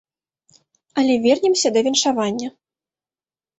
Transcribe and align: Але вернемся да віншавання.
Але 1.01 1.13
вернемся 1.27 1.73
да 1.77 1.85
віншавання. 1.89 2.47